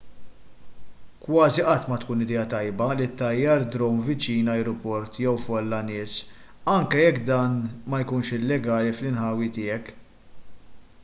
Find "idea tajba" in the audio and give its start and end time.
2.25-2.87